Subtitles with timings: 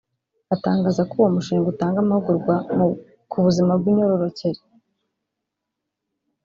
[0.55, 2.55] Atangaza ko uwo mushinga utanga amahugurwa
[3.29, 4.61] ku buzima bw’imyororokere